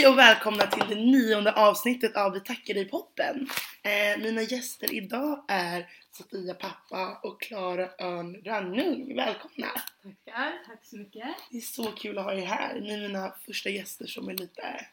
[0.00, 3.48] Hej och välkomna till det nionde avsnittet av Vi tackar dig poppen.
[3.82, 9.16] Eh, mina gäster idag är Sofia Pappa och Klara Örn Rannung.
[9.16, 9.66] Välkomna!
[10.02, 11.28] Tackar, tack så mycket.
[11.50, 12.80] Det är så kul att ha er här.
[12.80, 14.86] Ni är mina första gäster som är lite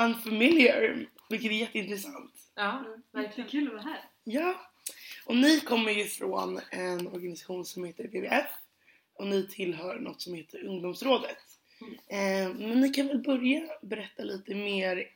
[0.00, 2.34] unfamiliar, vilket är jätteintressant.
[2.54, 4.04] Ja, verkligen kul att vara här.
[4.24, 4.60] Ja,
[5.24, 8.50] och ni kommer ju från en organisation som heter WWF
[9.14, 11.51] och ni tillhör något som heter Ungdomsrådet.
[12.06, 15.08] Eh, men ni kan väl börja berätta lite mer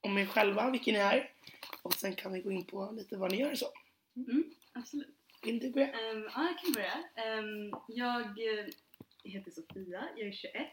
[0.00, 1.30] om er själva, vilka ni är
[1.82, 3.66] och sen kan vi gå in på lite vad ni gör och så.
[4.16, 5.16] Mm, absolut.
[5.42, 5.86] Vill du börja?
[5.86, 7.04] Ehm, ja, jag kan börja.
[7.14, 8.66] Ehm, jag eh,
[9.24, 10.68] heter Sofia, jag är 21.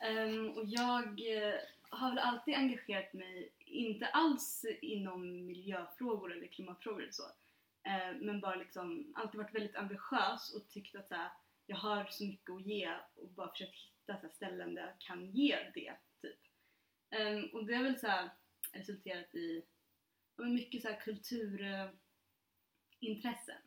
[0.00, 1.54] Ehm, och jag eh,
[1.88, 7.22] har väl alltid engagerat mig, inte alls inom miljöfrågor eller klimatfrågor eller så,
[8.20, 11.30] men bara liksom alltid varit väldigt ambitiös och tyckt att så här,
[11.66, 14.98] jag har så mycket att ge och bara försökt hitta så här, ställen där jag
[14.98, 16.40] kan ge det, typ.
[17.20, 18.30] Um, och det har väl så här,
[18.72, 19.64] resulterat i
[20.36, 23.62] men mycket så här, kulturintressen.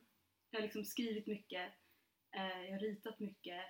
[0.50, 1.74] Jag har liksom skrivit mycket,
[2.36, 3.66] uh, jag har ritat mycket.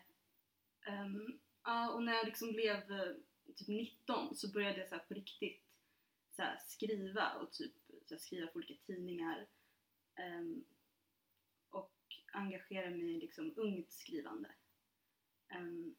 [0.88, 3.16] Um, uh, och när jag liksom blev uh,
[3.56, 5.64] typ 19 så började jag så här, på riktigt
[6.36, 7.74] så här, skriva och typ
[8.06, 9.48] så här, skriva för olika tidningar.
[10.20, 10.66] Um,
[12.34, 14.50] engagera mig i liksom ungt skrivande.
[15.56, 15.96] Um,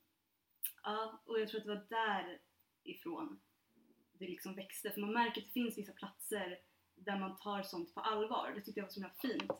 [0.82, 1.86] ja, och jag tror att det var
[2.84, 3.40] därifrån
[4.20, 4.90] det liksom växte.
[4.90, 6.58] För man märker att det finns vissa platser
[6.94, 8.52] där man tar sånt på allvar.
[8.54, 9.52] Det tyckte jag var så himla fint.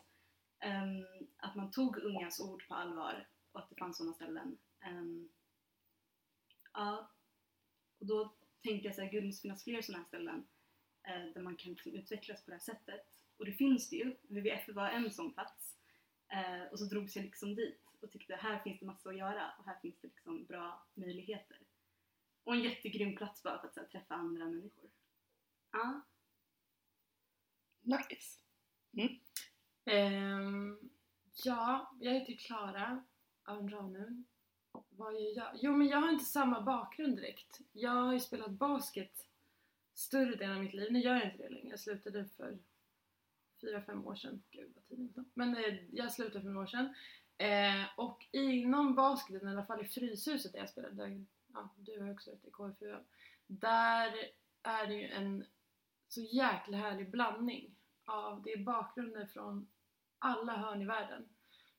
[0.65, 4.57] Um, att man tog ungas ord på allvar och att det fanns sådana ställen.
[4.87, 5.29] Um,
[6.73, 7.11] ja,
[7.99, 10.47] och då tänkte jag så här, gud det måste finnas fler sådana här ställen
[11.07, 13.01] uh, där man kan liksom utvecklas på det här sättet.
[13.37, 14.15] Och det finns det ju.
[14.21, 15.77] WWF var en sån plats.
[16.31, 19.51] Eh, och så drogs jag liksom dit och tyckte här finns det massor att göra
[19.59, 21.57] och här finns det liksom bra möjligheter.
[22.43, 24.89] Och en jättegrym plats bara för att här, träffa andra människor.
[25.71, 26.01] Ja.
[27.81, 28.39] Nice!
[29.85, 30.79] Ehm,
[31.43, 33.03] ja, jag heter Klara
[33.43, 34.25] Arnranum.
[34.89, 35.51] Vad gör jag?
[35.61, 37.59] Jo, men jag har inte samma bakgrund direkt.
[37.71, 39.27] Jag har ju spelat basket
[39.93, 40.91] större delen av mitt liv.
[40.91, 41.69] Nu gör jag inte det längre.
[41.69, 42.59] Jag slutade för
[43.61, 44.43] fyra, fem år sedan.
[44.51, 45.25] Gud vad tiden går.
[45.33, 46.93] Men eh, jag slutade för några år sedan.
[47.37, 52.01] Eh, och inom basketen, i alla fall i Fryshuset där jag spelade, där, ja, du
[52.01, 52.95] har också varit i KFU,
[53.47, 54.13] där
[54.63, 55.45] är det ju en
[56.07, 59.67] så jäkla härlig blandning av, det är bakgrunder från
[60.19, 61.29] alla hörn i världen.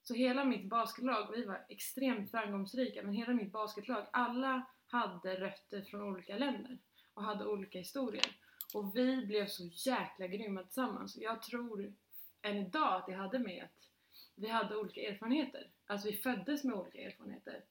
[0.03, 5.81] Så hela mitt basketlag, vi var extremt framgångsrika, men hela mitt basketlag, alla hade rötter
[5.81, 6.79] från olika länder
[7.13, 8.25] och hade olika historier.
[8.73, 11.17] Och vi blev så jäkla grymma tillsammans.
[11.17, 11.93] Jag tror
[12.41, 13.89] än idag att det hade med att
[14.35, 15.71] vi hade olika erfarenheter.
[15.85, 17.63] Alltså vi föddes med olika erfarenheter.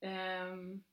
[0.00, 0.84] Um,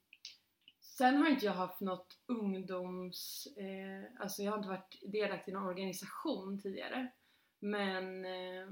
[0.81, 3.47] sen har inte jag haft något ungdoms...
[3.57, 7.11] Eh, alltså jag har inte varit delaktig i någon organisation tidigare.
[7.59, 8.67] Men eh,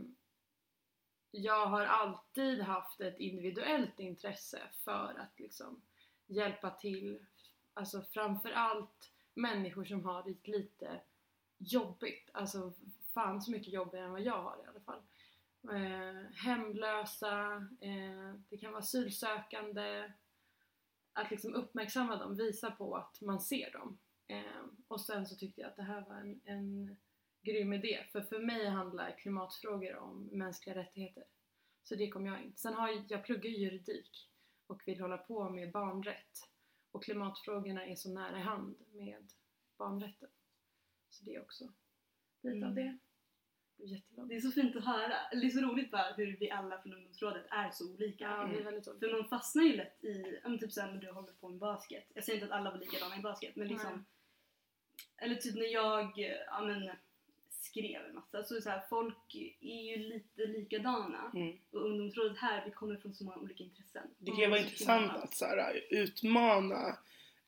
[1.31, 5.81] jag har alltid haft ett individuellt intresse för att liksom
[6.27, 7.25] hjälpa till.
[7.73, 11.01] Alltså framförallt människor som har det lite
[11.57, 12.29] jobbigt.
[12.33, 12.73] Alltså
[13.13, 15.01] fan så mycket jobbigare än vad jag har i alla fall.
[15.63, 20.11] Eh, hemlösa, eh, det kan vara asylsökande.
[21.13, 23.97] Att liksom uppmärksamma dem, visa på att man ser dem.
[24.27, 26.97] Eh, och sen så tyckte jag att det här var en, en
[27.41, 28.05] grym idé.
[28.11, 31.23] För för mig handlar klimatfrågor om mänskliga rättigheter.
[31.83, 32.53] Så det kom jag in.
[32.55, 34.29] Sen har jag, jag pluggar juridik
[34.67, 36.49] och vill hålla på med barnrätt.
[36.91, 39.31] Och klimatfrågorna är så nära i hand med
[39.77, 40.29] barnrätten.
[41.09, 41.63] Så det är också
[42.41, 42.75] lite av Mm.
[42.75, 42.97] det.
[43.77, 44.25] Det.
[44.27, 45.15] Det är så fint att höra.
[45.31, 48.23] Det är så roligt bara hur vi alla från ungdomsrådet är så olika.
[48.23, 48.81] Ja, Mm.
[48.83, 52.05] För man fastnar ju lätt i, men typ såhär när du håller på med basket.
[52.13, 54.03] Jag säger inte att alla var likadana i basket men liksom Nej.
[55.17, 56.13] Eller typ när jag
[56.47, 56.89] ja, men,
[57.69, 61.31] skrev en massa så, så här, folk är ju lite likadana.
[61.35, 61.57] Mm.
[61.71, 64.07] Och ungdomsrådet här, vi kommer från så många olika intressen.
[64.17, 66.97] Det kan ju vara intressant att så här, utmana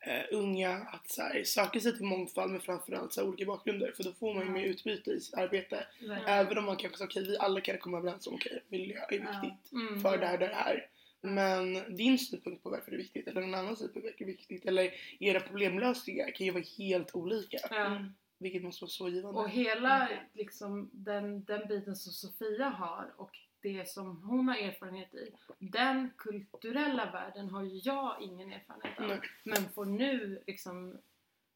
[0.08, 3.92] eh, unga att så här, söka sig till mångfald med framförallt så här, olika bakgrunder
[3.98, 4.54] för då får man ju Ja.
[4.54, 5.88] mer utbyte i sitt arbete.
[6.00, 6.40] Verkligen.
[6.40, 9.16] Även om man kanske säger okej vi alla kan komma överens om okej miljö är
[9.20, 9.42] Ja.
[9.42, 10.02] viktigt Mm.
[10.02, 10.90] för det här, det här.
[11.22, 14.24] Men din synpunkt på varför det är viktigt eller någon annan synpunkt på varför det
[14.32, 17.58] är viktigt eller era problemlösningar kan ju vara helt olika.
[17.70, 17.86] Ja.
[17.86, 18.14] Mm.
[18.40, 19.40] Vilket måste vara så givande.
[19.40, 25.14] Och hela liksom, den, den biten som Sofia har och det som hon har erfarenhet
[25.14, 29.08] i, den kulturella världen har ju jag ingen erfarenhet av.
[29.08, 29.22] Nej.
[29.44, 30.98] Men får nu liksom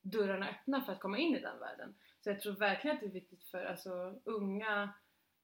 [0.01, 1.95] dörrarna öppna för att komma in i den världen.
[2.21, 4.89] Så jag tror verkligen att det är viktigt för alltså, unga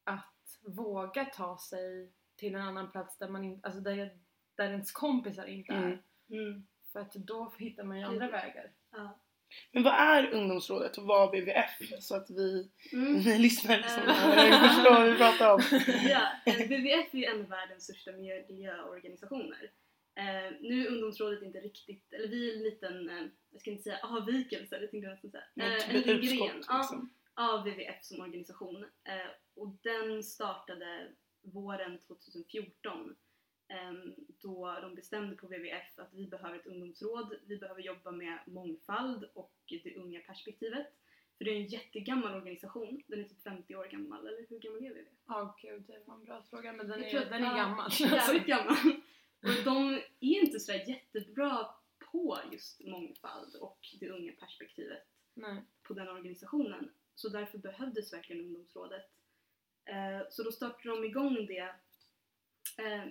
[0.04, 4.18] att våga ta sig till en annan plats där, man in, alltså där,
[4.56, 5.84] där ens kompisar inte är.
[5.84, 6.00] Mm.
[6.30, 6.68] Mm.
[6.92, 8.34] För att då hittar man ju andra Precis.
[8.34, 8.72] vägar.
[8.92, 9.20] Ja.
[9.72, 12.02] Men vad är ungdomsrådet och vad är WWF?
[12.04, 13.14] Så att vi, Mm.
[13.14, 14.10] ni lyssnare som Eh.
[14.16, 15.62] hör förstår vad vi pratar om.
[16.10, 18.12] ja, eh, WWF är ju en av världens största
[18.50, 19.72] miljöorganisationer.
[20.16, 23.84] Eh, nu är ungdomsrådet inte riktigt, eller vi är en liten, eh, jag ska inte
[23.84, 25.44] säga avvikelse, det tänkte jag nästan säga.
[25.78, 27.10] Eh, en liten gren liksom.
[27.36, 28.84] av WWF som organisation.
[28.84, 31.08] Eh, och den startade
[31.54, 33.16] våren 2014 ehm,
[34.42, 39.24] då de bestämde på WWF att vi behöver ett ungdomsråd, vi behöver jobba med mångfald
[39.34, 40.88] och det unga perspektivet.
[41.38, 44.84] För det är en jättegammal organisation, den är typ 50 år gammal, eller hur gammal
[44.86, 45.08] är WWF?
[45.28, 47.56] Ja gud, det var en bra fråga men den Jag är, tror att- den är
[47.56, 47.92] gammal.
[48.00, 48.76] Jävligt gammal.
[49.44, 51.70] Och de är inte sådär jättebra
[52.12, 55.62] på just mångfald och det unga perspektivet Nej.
[55.84, 56.92] på den organisationen.
[57.16, 59.06] Så därför behövdes verkligen ungdomsrådet.
[59.86, 61.76] Eh, Så då startade de igång det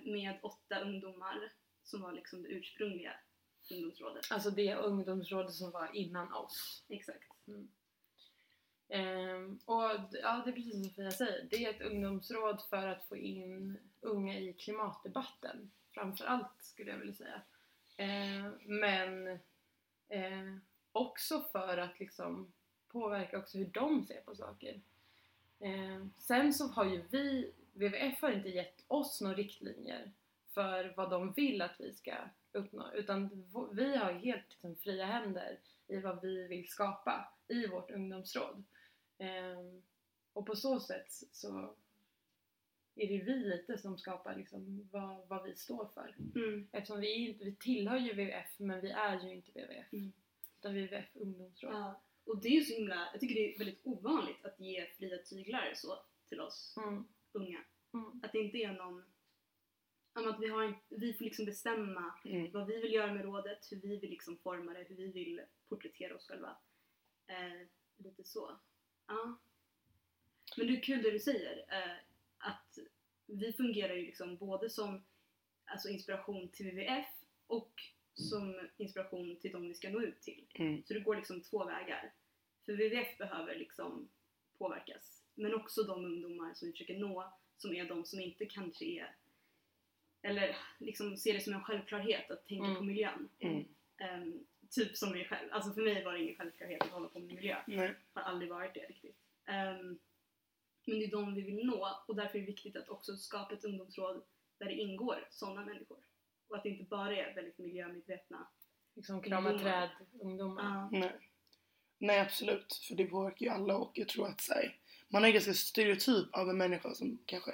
[0.05, 1.51] med åtta ungdomar
[1.83, 3.13] som var liksom det ursprungliga
[3.71, 4.31] ungdomsrådet.
[4.31, 6.83] Alltså det ungdomsrådet som var innan oss.
[6.89, 7.31] Exakt.
[8.89, 11.47] Ehm, och d- ja, det är precis som Sofia säger.
[11.51, 15.71] Det är ett ungdomsråd för att få in unga i klimatdebatten.
[15.91, 17.41] Framför allt skulle jag vilja säga.
[17.97, 19.27] Ehm, men
[20.07, 20.55] eh,
[20.91, 22.53] också för att liksom
[22.87, 24.81] påverka också hur de ser på saker.
[25.59, 30.11] Ehm, sen så har ju vi, WWF har inte gett oss några riktlinjer
[30.53, 32.15] för vad de vill att vi ska
[32.51, 32.91] uppnå.
[32.93, 38.63] Utan vi har helt liksom, fria händer i vad vi vill skapa i vårt ungdomsråd.
[39.17, 39.81] Ehm,
[40.33, 41.75] och på så sätt så
[42.95, 46.15] är det vi lite som skapar liksom vad, vad vi står för.
[46.35, 46.67] Mm.
[46.71, 49.93] Eftersom vi, inte, vi tillhör ju WWF men vi är ju inte WWF.
[49.93, 50.11] Mm.
[50.59, 51.73] Utan WWF ungdomsråd.
[51.73, 52.01] Ja.
[52.25, 55.17] Och det är ju så himla, jag tycker det är väldigt ovanligt att ge fria
[55.17, 55.99] tyglar så
[56.29, 57.07] till oss Mm.
[57.31, 57.59] Unga.
[57.93, 58.19] Mm.
[58.23, 59.03] Att det inte är någon,
[60.13, 62.51] att vi, har en, vi får liksom bestämma Mm.
[62.51, 65.41] vad vi vill göra med rådet, hur vi vill liksom forma det, hur vi vill
[65.69, 66.57] porträttera oss själva.
[67.27, 67.67] Eh,
[67.97, 68.59] lite så.
[69.07, 69.39] Ja.
[70.57, 71.97] Men det är kul det du säger, eh,
[72.37, 72.77] att
[73.25, 75.03] vi fungerar ju liksom både som
[75.65, 77.07] alltså inspiration till WWF
[77.47, 77.73] och
[78.13, 80.47] som inspiration till de vi ska nå ut till.
[80.55, 80.83] Mm.
[80.83, 82.13] Så det går liksom två vägar.
[82.65, 84.09] För WWF behöver liksom
[84.57, 85.18] påverkas.
[85.39, 89.15] Men också de ungdomar som vi försöker nå, som är de som inte kanske är
[90.21, 92.77] eller liksom ser det som en självklarhet att tänka Mm.
[92.77, 93.29] på miljön.
[93.39, 93.65] Mm.
[93.97, 95.49] Ehm, typ som mig själv.
[95.53, 97.57] Alltså för mig var det ingen självklarhet att hålla på med miljö.
[97.67, 97.95] Nej.
[98.13, 99.17] Har aldrig varit det riktigt.
[99.45, 99.99] Ehm,
[100.85, 103.53] men det är de vi vill nå och därför är det viktigt att också skapa
[103.53, 104.23] ett ungdomsråd
[104.57, 105.97] där det ingår sådana människor.
[106.47, 108.47] Och att det inte bara är väldigt miljömedvetna.
[108.95, 109.71] Liksom krama Ungdomar.
[109.87, 109.89] träd,
[110.21, 110.63] ungdomar.
[110.63, 110.89] Ja.
[110.99, 111.19] Nej.
[111.97, 114.78] Nej absolut, för det påverkar ju alla och jag tror att så här,
[115.09, 117.51] man en ganska stereotyp av en människa som kanske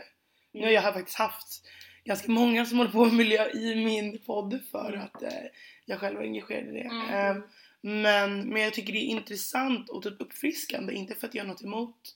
[0.51, 1.67] Nu har jag har faktiskt haft
[2.03, 5.01] ganska många som håller på med miljö i min podd för Mm.
[5.01, 5.43] att eh,
[5.85, 6.79] jag själv är engagerad i det.
[6.79, 7.37] Mm.
[7.37, 7.43] Eh,
[7.81, 11.47] men, men jag tycker det är intressant och typ uppfriskande, inte för att jag har
[11.47, 12.15] något emot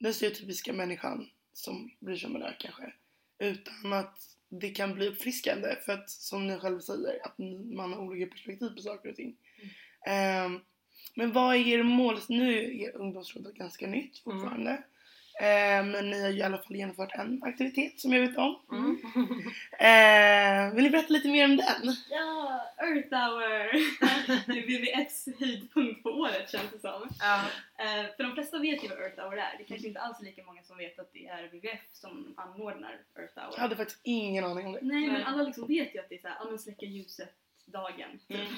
[0.00, 2.92] den stereotypiska människan som bryr sig om miljö kanske.
[3.38, 4.18] Utan att
[4.48, 7.38] det kan bli uppfriskande för att som ni själv säger, att
[7.74, 9.36] man har olika perspektiv på saker och ting.
[10.06, 10.50] Eh,
[11.14, 12.18] men vad är er mål?
[12.28, 14.82] Nu är ungdomsrådet ganska nytt fortfarande.
[15.40, 18.56] Eh, men ni har ju i alla fall genomfört en aktivitet som jag vet om.
[18.72, 18.98] Mm.
[19.78, 21.96] Eh, vill ni berätta lite mer om den?
[22.10, 23.72] Ja, Earth Hour!
[24.46, 27.08] det är WWFs höjdpunkt på året känns det som.
[27.20, 27.40] ja.
[27.78, 29.58] Eh, för de flesta vet ju vad Earth Hour är.
[29.58, 33.00] Det kanske inte alls är lika många som vet att det är WWF som anordnar
[33.18, 33.52] Earth Hour.
[33.52, 34.78] Jag hade faktiskt ingen aning om det.
[34.82, 38.18] Nej, men alla liksom vet ju att det är såhär, ja men släcka ljuset-dagen.
[38.28, 38.38] typ.
[38.38, 38.52] Mm.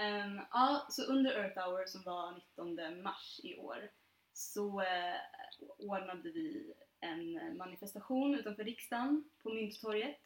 [0.00, 3.90] Um, ja, så under Earth Hour som var 19 mars i år
[4.32, 5.20] så eh,
[5.78, 10.20] ordnade vi en manifestation utanför riksdagen på Mynttorget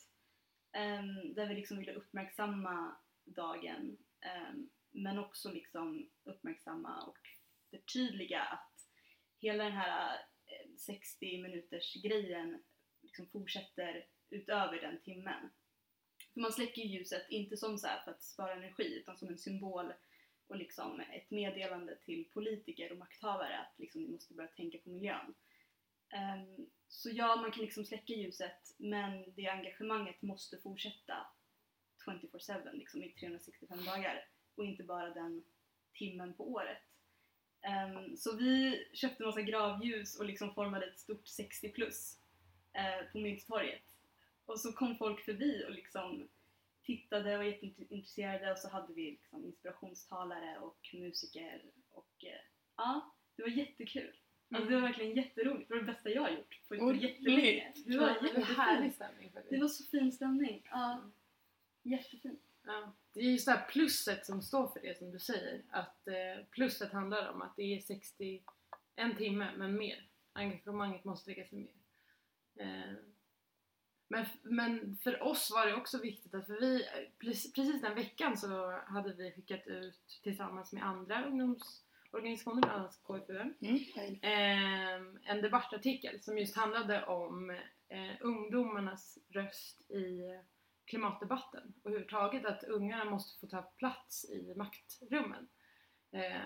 [0.76, 3.98] um, där vi liksom ville uppmärksamma dagen
[4.50, 7.18] um, men också liksom uppmärksamma och
[7.70, 8.88] förtydliga att
[9.38, 10.14] hela den här
[10.46, 12.62] eh, 60 minuters grejen
[13.02, 15.50] liksom fortsätter utöver den timmen.
[16.34, 19.38] För man släcker ljuset, inte som så här för att spara energi, utan som en
[19.38, 19.92] symbol
[20.46, 24.90] och liksom ett meddelande till politiker och makthavare att liksom ni måste börja tänka på
[24.90, 25.34] miljön.
[26.14, 31.26] Um, så ja, man kan liksom släcka ljuset, men det engagemanget måste fortsätta
[32.06, 35.44] 24-7, liksom i 365 dagar och inte bara den
[35.92, 36.82] timmen på året.
[37.86, 42.18] Um, så vi köpte massa gravljus och liksom formade ett stort 60 plus
[42.78, 43.93] uh, eh, på Mynttorget.
[44.44, 46.28] Och så kom folk förbi och liksom
[46.82, 52.40] tittade och var jätteintresserade och så hade vi liksom inspirationstalare och musiker och eh,
[52.76, 54.16] ja, det var jättekul.
[54.50, 55.68] Alltså det var verkligen jätteroligt.
[55.68, 57.02] Det var det bästa jag har gjort på, Roligt.
[57.02, 57.72] jättelänge.
[57.86, 58.58] Det var det jättefint.
[58.58, 59.62] härlig stämning Det faktiskt.
[59.62, 60.62] var så fin stämning.
[60.70, 61.10] Ja,
[61.82, 62.42] jättefint.
[62.66, 62.92] Ja.
[63.12, 65.62] Det är just det här plusset som står för det som du säger.
[65.70, 68.42] Att eh, plusset handlar om att det är 60,
[68.96, 70.08] en timme men mer.
[70.32, 71.74] Engagemanget måste läggas till mer.
[72.66, 72.94] Eh,
[74.08, 76.84] men, men för oss var det också viktigt att för vi,
[77.20, 83.54] precis, den veckan så hade vi skickat ut tillsammans med andra ungdomsorganisationer, bland annat KFUM,
[83.60, 83.78] Mm.
[83.96, 84.18] nej.
[84.22, 87.50] eh, en debattartikel som just handlade om
[87.88, 90.20] eh, ungdomarnas röst i
[90.84, 95.48] klimatdebatten och överhuvudtaget att ungarna måste få ta plats i maktrummen.
[96.12, 96.42] Eh,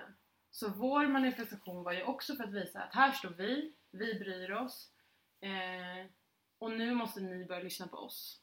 [0.50, 4.53] så vår manifestation var ju också för att visa att här står vi, vi bryr
[4.53, 4.93] oss
[5.41, 6.07] eh,
[6.59, 8.43] och nu måste ni börja lyssna på oss.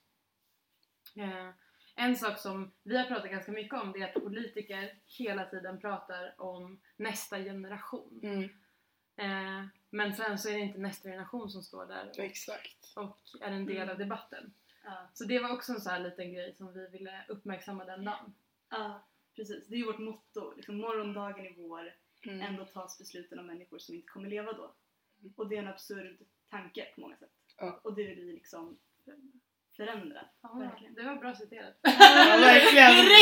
[1.16, 1.50] Eh,
[1.96, 5.80] en sak som vi har pratat ganska mycket om det är att politiker hela tiden
[5.80, 8.20] pratar om nästa generation.
[8.24, 8.44] Mm.
[9.18, 12.94] Eh, men sen så är det inte nästa generation som står där Exakt.
[12.96, 13.98] och är en del av Mm.
[13.98, 14.54] debatten.
[14.84, 15.10] Ja.
[15.14, 18.34] Så det var också en sån här liten grej som vi ville uppmärksamma den dagen.
[18.70, 19.68] ja, precis.
[19.68, 20.54] Det är ju vårt motto.
[20.56, 21.94] Liksom, morgondagen är vår.
[22.26, 22.42] Mm.
[22.42, 24.74] Ändå tas besluten av människor som inte kommer leva då.
[25.36, 26.18] Och det är en absurd
[26.50, 27.32] tanke på många sätt.
[27.58, 27.80] Ja.
[27.84, 28.78] Och det vill vi liksom
[29.76, 30.20] förändra.
[30.42, 30.94] Ja, Verkligen.
[30.94, 31.80] det var bra citerat.
[31.82, 33.06] Ja, verkligen.
[33.06, 33.22] Det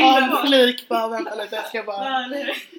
[0.00, 2.26] Dra en flik bara, vänta lite, jag ska bara...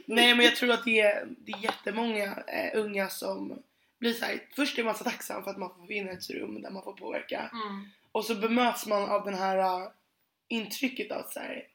[0.06, 3.64] Nej men jag tror att det är, det är jättemånga eh, unga som
[4.00, 6.70] blir såhär, först är man så tacksam för att man får vinna ett rum där
[6.70, 7.52] man får påverka.
[7.54, 7.86] Mm.
[8.12, 9.92] Och så bemöts man av den här uh,
[10.48, 11.68] intrycket av så här.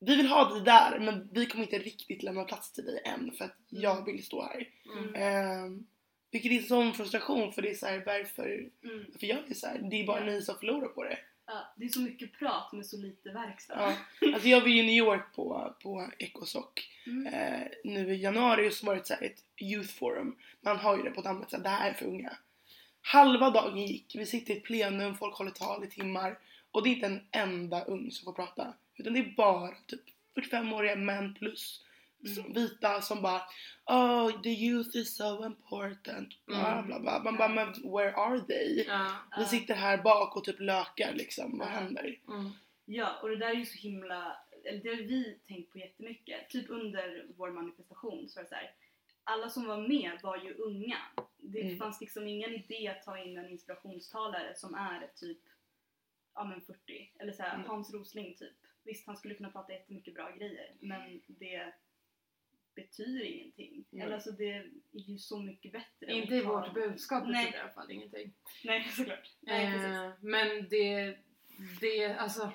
[0.00, 3.32] Vi vill ha dig där men vi kommer inte riktigt lämna plats till dig än
[3.32, 4.68] för att jag vill stå här.
[4.98, 5.14] Mm.
[5.14, 5.86] Ehm,
[6.30, 8.46] vilket är sån frustration för det är så här, varför,
[8.84, 9.04] Mm.
[9.12, 9.78] varför gör vi så här?
[9.90, 10.26] Det är bara Ja.
[10.26, 11.18] ni som förlorar på det.
[11.46, 13.74] Ja, det är så mycket prat med så lite verkstad.
[14.20, 14.28] Ja.
[14.34, 16.64] Alltså jag var ju i New York på, på Ecosoc
[17.06, 17.26] Mm.
[17.34, 20.36] eh, nu i januari så var det så här ett youth forum.
[20.60, 22.36] Man har ju det på namnet, så här, det här är för unga.
[23.02, 26.38] Halva dagen gick, vi sitter i ett plenum, folk håller tal i timmar
[26.70, 28.74] och det är inte en enda ung som får prata.
[28.96, 30.00] Utan det är bara typ
[30.36, 31.84] 45-åriga män plus
[32.24, 32.52] Mm.
[32.52, 33.42] vita som bara
[33.86, 36.46] Oh the youth is so important.
[36.46, 36.86] Bla Mm.
[36.86, 37.22] bla bla.
[37.24, 38.84] Man bara men where are they?
[38.88, 39.06] Ja.
[39.38, 41.58] Vi sitter här bak och typ lökar liksom.
[41.58, 42.18] Vad händer?
[42.28, 42.50] Mm.
[42.84, 46.48] Ja, och det där är ju så himla, eller det har vi tänkt på jättemycket.
[46.50, 48.74] Typ under vår manifestation så var det så här.
[49.24, 50.98] alla som var med var ju unga.
[51.38, 51.78] Det Mm.
[51.78, 55.38] fanns liksom ingen idé att ta in en inspirationstalare som är typ,
[56.34, 57.10] ja men 40.
[57.18, 57.66] Eller så här, Mm.
[57.66, 58.56] Hans Rosling typ.
[58.84, 61.72] Visst, han skulle kunna prata jättemycket bra grejer, men det
[62.74, 63.84] betyder ingenting.
[63.90, 64.02] Nej.
[64.02, 66.12] Eller alltså det är ju så mycket bättre.
[66.12, 68.32] Inte i vårt budskap betyder i alla fall ingenting.
[68.64, 69.30] Nej, såklart.
[69.40, 69.90] Nej, precis.
[69.90, 71.16] Eh, men det,
[71.80, 72.52] det, alltså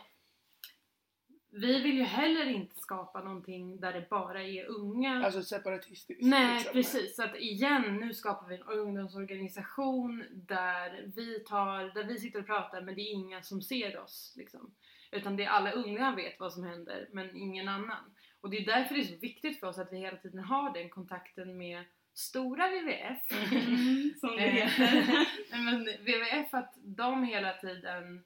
[1.58, 5.26] vi vill ju heller inte skapa någonting där det bara är unga.
[5.26, 6.24] Alltså separatistiskt.
[6.24, 6.74] Nej liksom.
[6.74, 12.40] precis, så att igen nu skapar vi en ungdomsorganisation där vi tar, där vi sitter
[12.40, 14.76] och pratar men det är inga som ser oss liksom.
[15.12, 18.15] Utan det är alla unga vet vad som händer men ingen annan.
[18.46, 20.74] Och det är därför det är så viktigt för oss att vi hela tiden har
[20.74, 21.84] den kontakten med
[22.14, 23.32] stora WWF.
[23.52, 25.28] Mm, som det Eh, heter.
[25.52, 28.24] Nej, men WWF att de hela tiden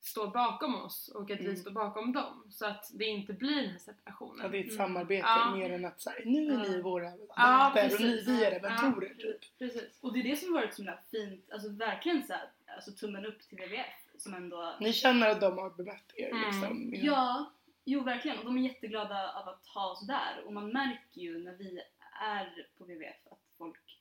[0.00, 1.56] står bakom oss och att vi Mm.
[1.56, 2.44] står bakom dem.
[2.50, 4.40] Så att det inte blir den här separationen.
[4.42, 4.76] Ja, det är ett Mm.
[4.76, 5.54] samarbete Ja.
[5.56, 6.82] mer än att säga nu är ni Ja.
[6.82, 8.28] våra Ja, och ni, precis.
[8.28, 8.68] vi är Ja.
[8.68, 9.58] mentorer typ.
[9.58, 9.98] Precis.
[10.00, 13.38] Och det är det som varit så fint, alltså verkligen så här, alltså tummen upp
[13.48, 13.86] till WWF
[14.18, 14.74] som ändå...
[14.80, 16.42] Ni känner att de har bemött er Mm.
[16.50, 16.94] liksom.
[17.06, 17.52] Ja,
[17.84, 18.38] jo verkligen.
[18.38, 20.42] Och de är jätteglada av att ha oss där.
[20.46, 21.80] Och man märker ju när vi
[22.22, 24.00] är på WWF att folk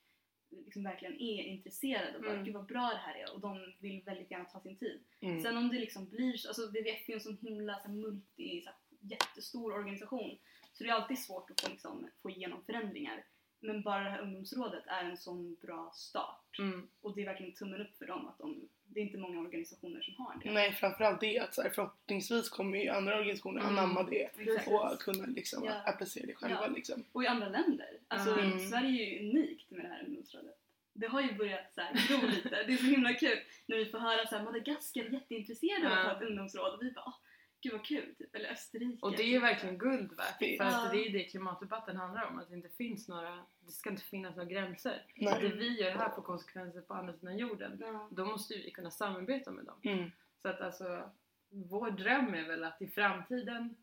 [0.50, 2.45] liksom verkligen är intresserade och bara Mm.
[2.45, 5.03] gud vad bra det här är och de vill väldigt gärna ta sin tid.
[5.21, 5.41] Mm.
[5.41, 8.62] Sen om det liksom blir så, alltså WWF är ju en sån himla så multi,
[8.62, 10.38] så här, jättestor organisation
[10.74, 13.25] så det är alltid svårt att få, liksom, få igenom förändringar.
[13.59, 16.59] Men bara det här ungdomsrådet är en sån bra start.
[16.59, 16.89] Mm.
[17.01, 20.01] Och det är verkligen tummen upp för dem att de, det är inte många organisationer
[20.01, 20.51] som har det.
[20.51, 23.77] Nej framförallt det att så här, förhoppningsvis kommer ju andra organisationer Mm.
[23.77, 24.67] anamma det Exakt.
[24.67, 25.74] och kunna liksom Ja.
[25.86, 26.74] applicera det själva Ja.
[26.75, 27.03] liksom.
[27.12, 27.89] Och i andra länder.
[28.08, 28.60] Alltså Mm.
[28.69, 30.55] Sverige är ju unikt med det här ungdomsrådet.
[30.93, 32.50] Det har ju börjat så här, gro lite.
[32.50, 35.98] Det är så himla kul när vi får höra så här, Madagaskar är jätteintresserade av
[35.98, 37.13] att ha ett ungdomsråd och vi bara åh,
[37.61, 38.15] gud vad kul.
[38.15, 38.35] Typ.
[38.35, 38.97] Eller Österrike.
[39.01, 40.57] Och det är ju verkligen guld värt.
[40.57, 42.39] För att det är det klimatdebatten handlar om.
[42.39, 45.05] Att det inte finns några, det ska inte finnas några gränser.
[45.15, 45.41] Nej.
[45.41, 47.77] Det vi gör här får konsekvenser på andra sidan jorden.
[47.79, 48.09] Ja.
[48.11, 49.79] Då måste vi kunna samarbeta med dem.
[49.83, 50.11] Mm.
[50.41, 51.09] Så att alltså,
[51.49, 53.75] vår dröm är väl att i framtiden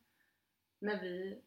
[0.79, 1.41] när vi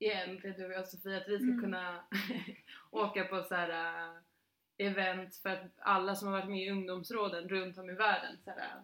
[0.00, 1.60] äldre, du och jag Sofia, att vi ska Mm.
[1.60, 2.04] kunna
[2.90, 3.70] åka på så här
[4.08, 8.36] äh, event för att alla som har varit med i ungdomsråden runt om i världen,
[8.44, 8.82] så här,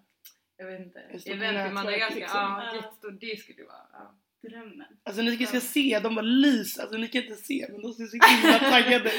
[0.61, 1.01] jag vet inte,
[1.31, 2.41] event i Madagaskar, liksom.
[2.41, 4.15] ja jättestort, det skulle vara, ja.
[4.49, 4.87] Drömmen.
[5.03, 5.61] Alltså ni ska Ja.
[5.61, 9.11] se, de bara lyser, alltså ni kan inte se men de ser så himla taggade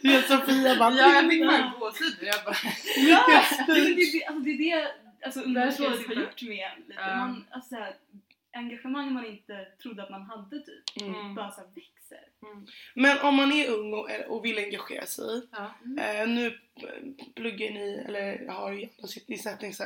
[0.00, 1.46] Du vet Sofia bara Ja, jag fick Ja.
[1.46, 2.56] bara gåshud jag bara,
[2.96, 3.42] Ja!
[3.66, 7.00] det, är det, alltså, det är det alltså, jag ungdomsrådet har gjort med en lite.
[7.00, 7.16] Ja.
[7.16, 7.94] Man, alltså, så här,
[8.52, 11.14] engagemang man inte trodde att man hade typ Mm.
[11.14, 11.34] Mm.
[11.34, 12.24] bara så här växer.
[12.42, 12.66] Mm.
[12.94, 15.42] Men om man är ung och, och vill engagera sig.
[15.52, 15.74] Ja.
[16.02, 16.58] Eh, nu
[17.36, 19.84] pluggar ni, eller har ju andra sysselsättning så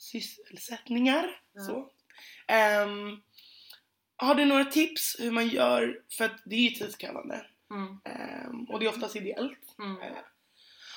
[0.00, 0.22] Mm.
[0.22, 1.40] sysselsättningar.
[1.52, 1.60] Ja.
[1.62, 1.90] Så.
[2.48, 3.20] Ehm,
[4.16, 8.00] har du några tips hur man gör, för att det är ju tidskrävande Mm.
[8.04, 9.74] ehm, och det är oftast ideellt.
[9.78, 10.02] Mm.
[10.02, 10.18] Eh,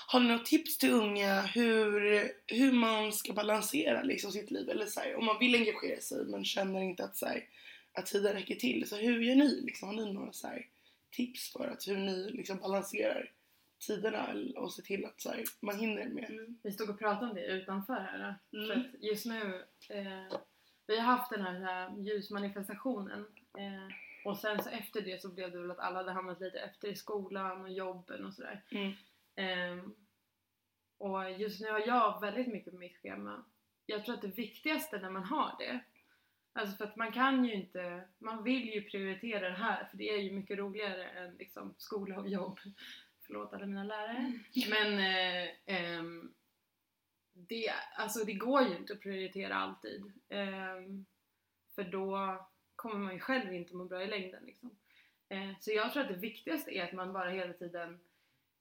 [0.07, 4.69] har du några tips till unga hur, hur man ska balansera liksom sitt liv?
[4.69, 7.43] Eller så här, om man vill engagera sig men känner inte att, så här,
[7.93, 8.89] att tiden räcker till.
[8.89, 9.61] Så hur gör ni?
[9.61, 10.67] Liksom, har ni några så här,
[11.11, 13.31] tips för att hur ni liksom balanserar
[13.87, 16.29] tiderna och ser till att så här, man hinner med?
[16.29, 16.59] Mm.
[16.63, 18.35] Vi stod och pratade om det utanför här.
[18.53, 18.67] Mm.
[18.67, 20.39] För att just nu, eh,
[20.87, 23.25] vi har haft den här, här ljusmanifestationen
[23.57, 26.59] eh, och sen så efter det så blev det väl att alla hade hamnat lite
[26.59, 28.63] efter i skolan och jobben och sådär.
[28.71, 28.93] Mm.
[29.35, 29.95] Ehm,
[30.97, 33.45] och just nu har jag väldigt mycket på mitt schema.
[33.85, 35.79] Jag tror att det viktigaste när man har det,
[36.53, 40.09] alltså för att man kan ju inte, man vill ju prioritera det här för det
[40.09, 42.59] är ju mycket roligare än liksom skola och jobb.
[43.25, 44.39] Förlåt alla mina lärare.
[44.69, 46.33] Men eh, ehm,
[47.33, 50.11] det, alltså det går ju inte att prioritera alltid.
[50.29, 51.05] Ehm,
[51.75, 52.37] för då
[52.75, 54.43] kommer man ju själv inte må bra i längden.
[54.45, 54.69] Liksom.
[55.29, 57.99] Eh, så jag tror att det viktigaste är att man bara hela tiden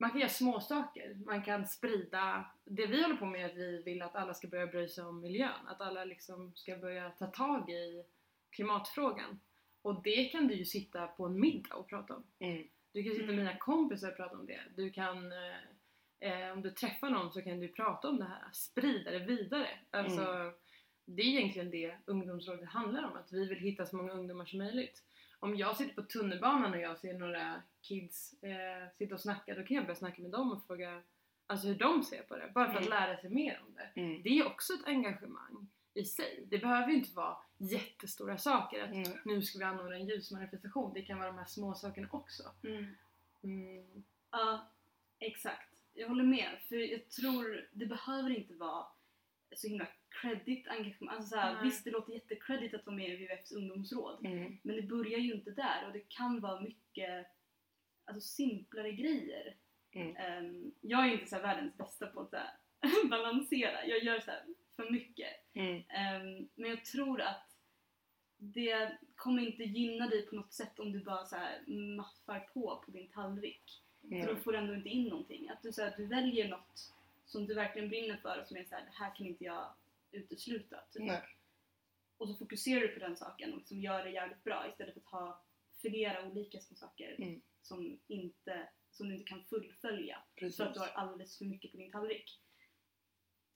[0.03, 1.15] man kan göra små saker.
[1.27, 4.49] Man kan sprida, det vi håller på med är att vi vill att alla ska
[4.49, 5.67] börja bry sig om miljön.
[5.67, 8.05] Att alla liksom ska börja ta tag i
[8.51, 9.41] klimatfrågan.
[9.83, 12.25] Och det kan du ju sitta på en middag och prata om.
[12.39, 12.69] Mm.
[12.93, 14.61] Du kan sitta med dina kompisar och prata om det.
[14.77, 18.49] Du kan, eh, eh, om du träffar någon så kan du prata om det här.
[18.53, 19.69] Sprida det vidare.
[19.91, 20.53] Alltså,
[21.05, 23.17] Det är egentligen det ungdomsrådet handlar om.
[23.17, 25.03] Att vi vill hitta så många ungdomar som möjligt.
[25.39, 29.63] Om jag sitter på tunnelbanan och jag ser några kids eh, sitta och snacka, då
[29.63, 31.03] kan jag börja snacka med dem och fråga
[31.47, 32.51] alltså, hur de ser på det.
[32.55, 32.99] Bara för att Mm.
[33.01, 34.01] lära sig mer om det.
[34.01, 34.23] Mm.
[34.23, 36.47] Det är också ett engagemang i sig.
[36.51, 38.83] Det behöver ju inte vara jättestora saker.
[38.83, 39.19] Att Mm.
[39.25, 40.95] nu ska vi anordna en ljusmanifestation.
[40.95, 42.43] Det kan vara de här små sakerna också.
[42.65, 42.87] Mm.
[43.43, 44.03] Mm.
[44.31, 44.67] Ja,
[45.19, 45.69] exakt.
[45.95, 46.51] Jag håller med.
[46.69, 48.87] För jag tror det behöver inte vara
[49.57, 51.17] så himla credit engagemang.
[51.17, 54.27] Alltså såhär, visst, det låter jättecredit att vara med i WWFs ungdomsråd.
[54.27, 54.59] Mm.
[54.63, 57.27] Men det börjar ju inte där och det kan vara mycket
[58.05, 59.57] alltså, simplare grejer.
[59.93, 60.17] Mm.
[60.17, 62.51] Ehm, jag är inte så här världens bästa på att så här,
[63.09, 63.87] balansera.
[63.87, 64.45] Jag gör så här
[64.77, 65.33] för mycket.
[65.55, 65.83] Mm.
[65.89, 67.49] Ehm, men jag tror att
[68.37, 72.83] det kommer inte gynna dig på något sätt om du bara så här maffar på
[72.87, 73.83] på din tallrik.
[74.01, 74.43] För då Mm.
[74.43, 75.49] får du ändå inte in någonting.
[75.49, 76.93] Att du, så här, du väljer något
[77.27, 79.75] som du verkligen brinner för och som är så här, det här kan inte jag
[80.11, 80.81] utesluta.
[80.93, 81.03] Typ.
[81.03, 81.23] Nej.
[82.17, 85.01] Och så fokuserar du på den saken och liksom gör det jävligt bra istället för
[85.01, 85.43] att ha
[85.81, 87.43] flera olika små saker Mm.
[87.63, 90.57] som, inte, som du inte kan fullfölja Precis.
[90.57, 92.41] för att du har alldeles för mycket på din tallrik.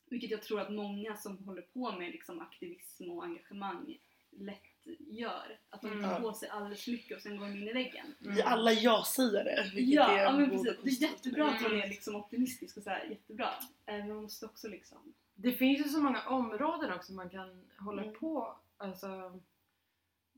[0.09, 3.99] Vilket jag tror att många som håller på med liksom aktivism och engagemang
[4.31, 4.63] lätt
[4.99, 5.59] gör.
[5.71, 6.03] Att de Mm.
[6.11, 8.07] tar på sig alldeles för mycket och sen går de in i väggen.
[8.19, 9.63] Vi är alla ja-sägare.
[9.75, 10.99] vilket Ja, är ja men precis.
[11.01, 11.85] Det är jättebra att man negativt.
[11.85, 13.49] är liksom optimistisk och så här, jättebra.
[13.87, 15.15] Eh, Men man måste också liksom...
[15.35, 18.15] Det finns ju så många områden också man kan hålla Mm.
[18.15, 18.57] på.
[18.77, 19.41] Alltså,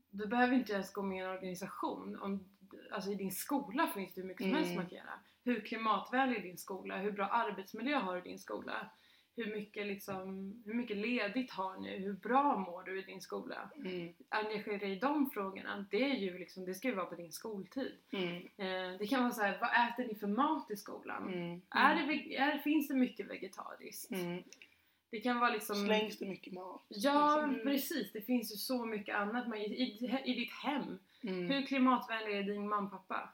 [0.09, 2.19] du behöver inte ens gå med i en organisation.
[2.21, 2.45] Om,
[2.91, 4.75] alltså, I din skola finns det hur mycket som helst Mm.
[4.75, 5.19] man kan göra.
[5.43, 6.97] Hur klimatvänlig är din skola?
[6.97, 8.89] Hur bra arbetsmiljö har du i din skola?
[9.39, 11.97] Hur mycket, liksom, hur mycket ledigt har ni?
[11.97, 13.69] Hur bra mår du i din skola?
[13.75, 14.13] Mm.
[14.29, 15.85] Engagera dig i de frågorna.
[15.91, 17.95] Det, är ju liksom, det ska ju vara på din skoltid.
[18.11, 18.35] Mm.
[18.57, 21.33] Eh, det kan vara så här, vad äter ni för mat i skolan?
[21.33, 21.61] Mm.
[21.69, 24.11] Är det, är, finns det mycket vegetariskt?
[24.11, 24.43] Mm.
[25.11, 25.75] Det kan vara liksom...
[25.75, 26.85] Slängs det mycket mat?
[26.87, 27.59] Ja, Mm.
[27.63, 28.11] precis.
[28.11, 29.47] Det finns ju så mycket annat.
[29.47, 30.99] Man, i, i, I ditt hem.
[31.23, 31.49] Mm.
[31.49, 33.29] Hur klimatvänlig är din mamma och pappa?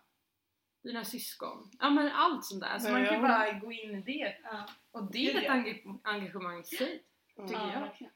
[0.85, 1.71] Dina syskon?
[1.79, 2.79] Ja men allt sånt där.
[2.79, 3.21] Så Ja, man kan ja.
[3.21, 4.35] bara gå in i det.
[4.43, 5.53] Ja, Och det är ett ja.
[5.53, 7.03] enga- engagemang i sig.
[7.35, 7.47] Ja.
[7.47, 7.81] tycker jag.
[7.81, 8.13] verkligen.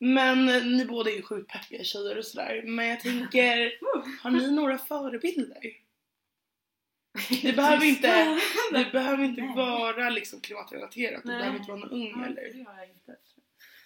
[0.00, 2.62] Men eh, ni båda är ju sjukt peppiga tjejer och sådär.
[2.66, 3.72] Men jag tänker,
[4.22, 5.62] har ni några förebilder?
[7.42, 8.38] Det behöver inte,
[8.72, 9.56] det behöver inte Nej.
[9.56, 11.22] vara liksom klimatrelaterat.
[11.22, 11.38] Det Nej.
[11.38, 12.52] behöver inte vara någon ung Ja, eller.
[12.54, 13.16] det har jag inte.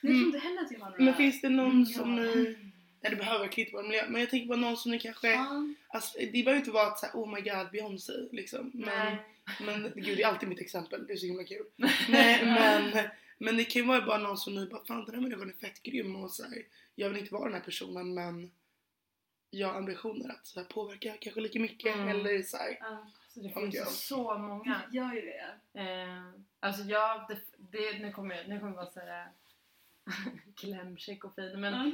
[0.00, 1.04] Jag tror inte heller att jag har några...
[1.04, 2.24] Men finns det någon Mm, som ja.
[2.24, 2.71] ni,
[3.02, 5.30] nej det behöver verkligen inte vara miljö, men jag tänker på någon som ni kanske,
[5.32, 5.66] Ja.
[5.88, 8.70] alltså, det behöver inte vara att såhär, oh my god Beyoncé liksom.
[8.74, 9.16] Men,
[9.60, 11.66] men gud det är alltid mitt exempel, det är så himla kul.
[12.08, 15.22] Nej, men, men det kan ju vara bara någon som ni bara, fan den här
[15.22, 16.62] människan är fett grym och så här,
[16.94, 18.50] jag vill inte vara den här personen men
[19.50, 22.08] jag har ambitioner att så här, påverka kanske lika mycket Mm.
[22.08, 22.76] eller så här.
[22.80, 23.06] Ja.
[23.28, 24.80] Så det finns ju så många.
[24.92, 25.80] Gör ju det.
[25.80, 29.26] Eh, alltså jag, det, det, nu kommer jag, nu kommer jag vara såhär
[30.56, 31.90] klämkäck och fin men Ja.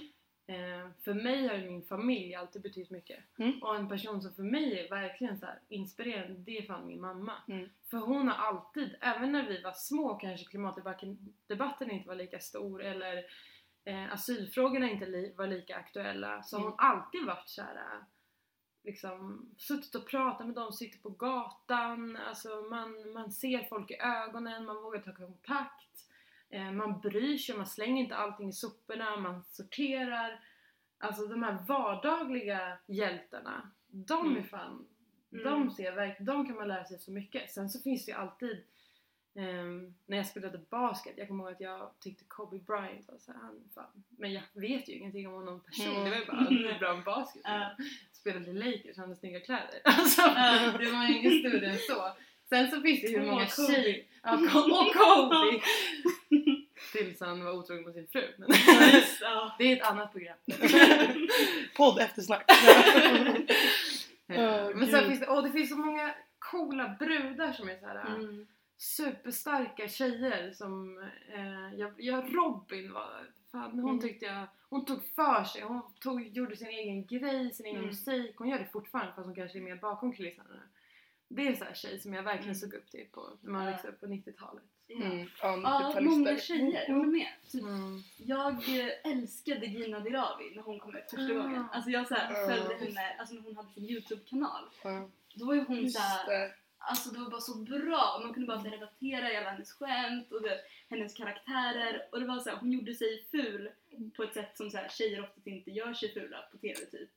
[0.50, 3.18] Eh, för mig har ju min familj alltid betytt mycket.
[3.38, 3.62] Mm.
[3.62, 7.00] Och en person som för mig är verkligen så här inspirerande, det är fan min
[7.00, 7.32] mamma.
[7.48, 7.68] Mm.
[7.90, 12.38] För hon har alltid, även när vi var små kanske klimatdebatten debatten inte var lika
[12.40, 13.24] stor eller
[13.84, 16.70] eh, asylfrågorna inte li- var lika aktuella så har Mm.
[16.72, 18.04] hon alltid varit så här,
[18.84, 23.96] liksom suttit och pratat med dem, sitter på gatan, alltså man, man ser folk i
[24.00, 26.07] ögonen, man vågar ta kontakt,
[26.72, 30.40] man bryr sig, man slänger inte allting i soporna, man sorterar.
[30.98, 34.44] Alltså de här vardagliga hjältarna, de är Mm.
[34.44, 34.86] fan,
[35.32, 35.44] Mm.
[35.44, 37.50] de ser verkligen, de kan man lära sig så mycket.
[37.50, 38.64] Sen så finns det ju alltid
[39.34, 43.32] ehm, när jag spelade basket, jag kommer ihåg att jag tyckte Kobe Bryant var så
[43.32, 44.04] här, han fan.
[44.08, 46.04] Men jag vet ju ingenting om honom person, Mm.
[46.04, 47.42] det var ju bara han är bra med basket.
[47.44, 47.76] Ja.
[48.12, 49.80] Spelade i Lakers, han hade snygga kläder.
[49.84, 50.72] Alltså, Ja.
[50.78, 52.12] det var ju inget större än så.
[52.48, 54.02] Sen så finns det ju många tjejer...
[54.22, 55.60] Ja, och Kobe!
[56.92, 58.24] Tills han var otrogen mot sin fru.
[58.38, 58.48] Men
[59.20, 59.54] Ja.
[59.58, 60.36] det är ett annat program.
[61.76, 62.44] Podd eftersnack.
[64.30, 67.86] Eh, Men sen finns det, åh, det finns så många coola brudar som är så
[67.86, 68.06] här.
[68.16, 68.46] Mm.
[68.76, 70.98] superstarka tjejer som,
[71.34, 74.00] eh, jag, ja Robin var, fan hon Mm.
[74.00, 77.88] tyckte jag, hon tog för sig, hon tog, gjorde sin egen grej, sin egen Mm.
[77.88, 80.60] musik, hon gör det fortfarande fast hon kanske är mer bakom kulisserna.
[81.28, 82.54] Det är en sån här tjej som jag verkligen Mm.
[82.54, 83.70] såg upp till på, när man Ja.
[83.70, 84.62] växte upp på 90-talet.
[84.86, 84.96] Ja.
[85.04, 85.18] Mm.
[85.18, 86.00] Ja, Ja, 90-talister.
[86.00, 87.28] många tjejer, jag håller med.
[87.52, 88.02] Typ, Mm.
[88.16, 91.42] jag eh, älskade Gina Dirawi när hon kom ut första Ah.
[91.42, 91.64] gången.
[91.72, 94.64] Alltså jag så här, följde henne, alltså när hon hade sin YouTube-kanal.
[95.34, 96.54] Då var ju hon just så här, det.
[96.78, 98.20] alltså det var bara så bra.
[98.22, 100.60] Man kunde bara relatera i alla hennes skämt och det,
[100.90, 102.08] hennes karaktärer.
[102.12, 103.70] Och det var så här, hon gjorde sig ful
[104.16, 107.10] på ett sätt som så här, tjejer oftast inte gör sig fula på TV typ.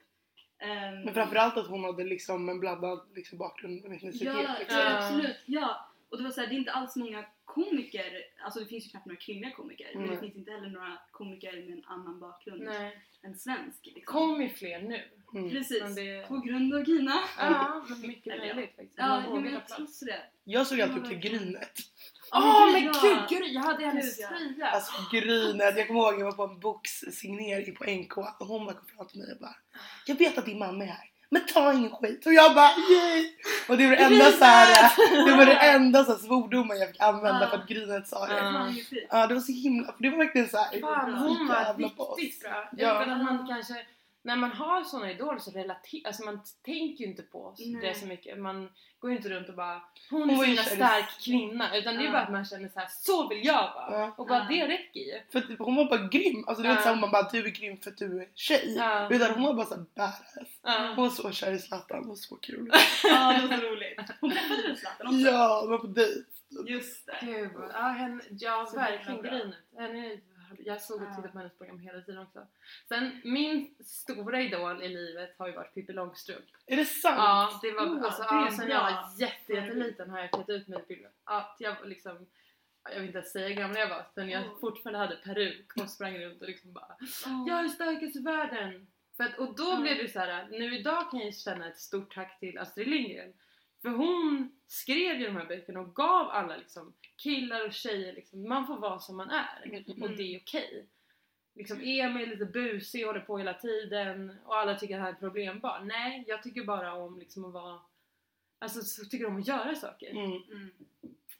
[0.62, 4.28] Ehm, Men framförallt att hon hade liksom en blandad liksom, bakgrund med etnicitet.
[4.28, 4.78] Ja, liksom.
[4.80, 5.38] ja, absolut.
[5.46, 5.88] Ja.
[6.10, 8.04] Och det var så här, det är inte alls många komiker,
[8.44, 10.16] alltså det finns ju knappt några kvinnliga komiker, men Nej.
[10.16, 13.02] det finns inte heller några komiker med en annan bakgrund Nej.
[13.24, 13.86] än svensk.
[13.86, 14.04] Liksom.
[14.20, 15.02] Kom ju fler nu.
[15.34, 15.50] Mm.
[15.50, 17.20] Precis, Men det- på grund av Gina.
[17.38, 18.94] Ja, men mycket möjligt faktiskt.
[18.98, 20.00] Ja, men jag plats.
[20.00, 20.22] tror det.
[20.44, 21.20] Jag såg alltid upp till.
[21.20, 21.80] Grynet.
[22.34, 22.92] Åh men Ja.
[23.02, 23.48] gud, gud!
[23.54, 24.28] Jag hade hennes ja.
[24.28, 24.68] tröja.
[24.68, 28.76] Alltså Grynet, jag kommer ihåg jag var på en boxsignering på NK och hon bara
[28.76, 29.56] kom fram till mig och bara
[30.06, 32.26] Jag vet att din mamma är här, men ta ingen skit.
[32.26, 33.32] Och jag bara yay!
[33.70, 34.92] Och det var det enda så här,
[35.26, 38.74] det var det enda så här svordomen jag fick använda för att Grynet sa det.
[39.10, 39.28] Ja.
[39.28, 40.80] Det var så himla, för det var verkligen så här.
[40.82, 42.70] Fan, hon var riktigt bra.
[42.72, 42.88] Ja.
[42.88, 43.74] Jag vet att man kanske,
[44.24, 47.96] när man har såna idoler så relaterar, alltså man tänker ju inte på det Nej.
[47.96, 48.40] så mycket.
[48.40, 51.78] Man går ju inte runt och bara hon, är i- stark kvinna.
[51.78, 54.00] Utan det är bara att man känner så här: så vill jag vara.
[54.00, 54.14] Ja.
[54.18, 54.46] Och bara Ja.
[54.50, 55.22] det räcker ju.
[55.32, 56.44] För att hon var bara grym.
[56.48, 58.76] Alltså det var inte såhär man bara du är grym för att du är tjej.
[58.78, 59.10] Ja.
[59.12, 60.24] Utan hon var bara såhär badass.
[60.64, 60.94] Ja.
[60.96, 62.72] Hon var så kär i Zlatan, det var så kul.
[63.04, 64.00] Ja, det var så roligt.
[64.22, 65.20] Hon träffade väl Zlatan också?
[65.20, 66.22] Ja, de var på dejt.
[66.68, 67.18] Just det.
[67.26, 69.22] Gud, ja, henne, ja Så verkligen.
[69.22, 69.56] Grynet.
[69.78, 70.18] Henne,
[70.60, 71.14] jag såg och Ja.
[71.16, 72.48] tittade på hennes program hela tiden också.
[72.88, 76.46] Sen min stora idol i livet har ju varit Pippi Långstrump.
[76.66, 77.16] Är det sant?
[77.18, 80.50] Ja, det var Oh, alltså, det ja, sen jag var jätte, jätteliten har jag klätt
[80.50, 82.28] ut mig till att jag liksom
[82.84, 84.60] jag vill inte ens säga hur gammal jag var, sen jag Oh.
[84.60, 87.46] fortfarande hade peruk och sprang runt och liksom bara Oh.
[87.48, 88.88] Jag är starkast i världen!
[89.18, 89.82] För att, och då Mm.
[89.82, 90.48] blev det så här.
[90.52, 93.34] nu idag kan jag känna ett stort tack till Astrid Lindgren.
[93.82, 98.50] För hon skrev ju de här böckerna och gav alla liksom, killar och tjejer, liksom,
[98.50, 99.62] man får vara som man är.
[99.66, 100.02] Mm.
[100.02, 100.88] Och det är okej.
[101.56, 105.20] Liksom Emil är lite busig, håller på hela tiden och alla tycker att han är
[105.20, 105.88] problembarn.
[105.88, 107.80] Nej, jag tycker bara om liksom att vara
[108.62, 110.12] Alltså så tycker om att göra saker.
[110.12, 110.44] Mm.
[110.52, 110.72] Mm.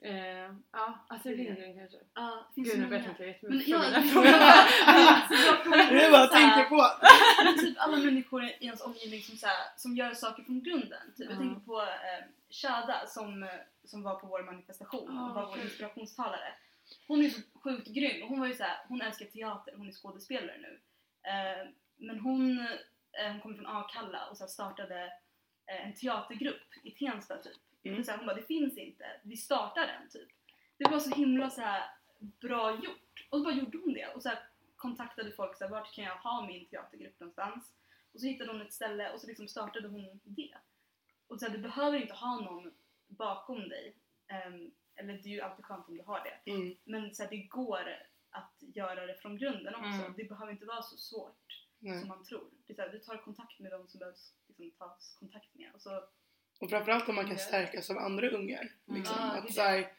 [0.04, 1.96] Eh, ja, Astrid Lindgren kanske.
[2.14, 4.66] Ja, det finns Gud nu vet inte jag Men jättemycket ja, från det den här
[4.66, 5.26] är
[5.66, 5.94] frågan.
[5.96, 6.86] Det bara att tänka på.
[7.44, 11.12] Men typ alla människor i ens omgivning som, så här, som gör saker från grunden.
[11.16, 11.26] Typ.
[11.30, 11.38] Jag Ja.
[11.38, 13.48] tänker på eh, Shada som,
[13.84, 16.54] som var på vår manifestation och var vår inspirationstalare.
[17.08, 18.28] Hon är så sjukt grym.
[18.28, 20.80] Hon, var ju så här, hon älskar teater, hon är skådespelare nu.
[21.30, 22.58] Eh, men hon,
[23.12, 25.04] eh, hon kommer från Akalla och så startade
[25.66, 27.52] eh, en teatergrupp i Tensta typ.
[27.84, 28.04] Mm.
[28.04, 30.28] Så här, hon bara, det finns inte, vi startar den typ.
[30.76, 33.28] Det var så himla så här, bra gjort.
[33.30, 34.06] Och så bara gjorde hon det.
[34.14, 34.38] Och så här,
[34.76, 37.74] kontaktade folk så här, vart kan jag ha min teatergrupp någonstans?
[38.12, 40.54] Och så hittade hon ett ställe och så liksom startade hon det.
[41.26, 42.72] Och så här, du behöver inte ha någon
[43.06, 43.96] bakom dig.
[44.26, 46.50] Ehm, eller det är ju alltid skönt om du har det.
[46.50, 46.76] Mm.
[46.84, 47.98] Men så här, det går
[48.30, 50.00] att göra det från grunden också.
[50.00, 50.14] Mm.
[50.16, 52.06] Det behöver inte vara så svårt som Nej.
[52.06, 52.50] man tror.
[52.66, 55.70] Det är så här, du tar kontakt med dem som behövs liksom, tas kontakt med.
[55.74, 56.04] Och så,
[56.62, 58.62] Och framförallt om man kan stärkas av andra ungar.
[58.86, 59.16] Liksom.
[59.18, 59.28] Mm.
[59.34, 59.92] Ja, att så här,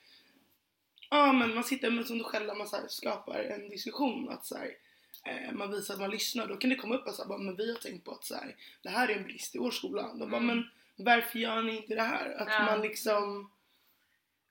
[1.09, 4.29] ja men man sitter med som du själv, man så här, skapar en diskussion.
[4.29, 4.77] Att så här,
[5.25, 6.47] eh, man visar att man lyssnar.
[6.47, 8.55] Då kan det komma upp så här, men vi har tänkt på att så här,
[8.83, 10.13] det här är en brist i vår skola.
[10.13, 10.47] Då bara, Mm.
[10.57, 10.69] men
[11.05, 12.29] varför gör ni inte det här?
[12.33, 12.65] Att Ja.
[12.65, 13.51] man liksom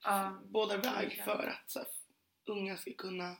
[0.05, 0.40] Ja.
[0.44, 1.25] bådar väg verkligen.
[1.25, 1.88] för att så här,
[2.44, 3.37] unga ska kunna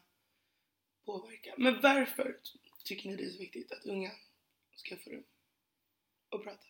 [1.05, 1.55] påverka.
[1.59, 2.37] Men varför
[2.85, 4.11] tycker ni det är så viktigt att unga
[4.77, 5.25] ska få rum
[6.29, 6.63] och prata?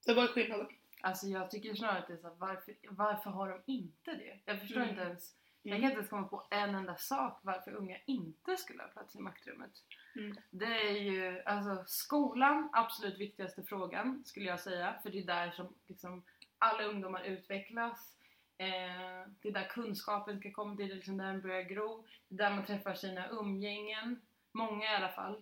[0.00, 0.66] Så vad är skillnaden?
[1.00, 4.38] Alltså jag tycker snarare att det är så här, varför, varför har de inte det?
[4.44, 4.90] Jag förstår Mm.
[4.90, 5.80] inte ens, jag Mm.
[5.80, 9.20] kan inte ens komma på en enda sak varför unga inte skulle ha plats i
[9.20, 9.70] maktrummet.
[10.16, 10.36] Mm.
[10.50, 14.94] Det är ju alltså skolan, absolut viktigaste frågan skulle jag säga.
[15.02, 16.22] För det är där som liksom,
[16.58, 18.14] alla ungdomar utvecklas.
[18.58, 22.06] Eh, det är där kunskapen ska komma, det är liksom där den börjar gro.
[22.28, 24.20] Det är där man träffar sina umgängen,
[24.52, 25.34] många i alla fall.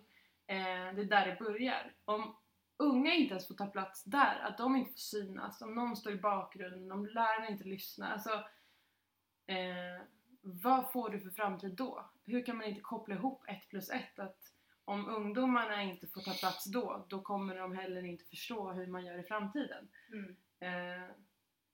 [0.47, 1.93] Eh, det är där det börjar.
[2.05, 2.35] Om
[2.79, 6.11] unga inte ens får ta plats där, att de inte får synas, om någon står
[6.13, 8.11] i bakgrunden, om lärarna inte lyssnar.
[8.11, 8.33] Alltså,
[9.47, 10.01] eh,
[10.41, 12.09] vad får du för framtid då?
[12.25, 14.19] Hur kan man inte koppla ihop ett plus ett?
[14.19, 14.53] Att
[14.85, 19.05] om ungdomarna inte får ta plats då, då kommer de heller inte förstå hur man
[19.05, 19.87] gör i framtiden.
[20.11, 20.35] Mm.
[20.59, 21.09] Eh,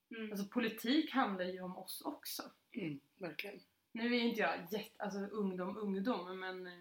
[0.09, 0.31] Mm.
[0.31, 2.43] alltså politik handlar ju om oss också.
[2.71, 3.59] Mm, verkligen.
[3.91, 6.73] Nu är inte jag jätte, alltså ungdom, ungdom, men eh,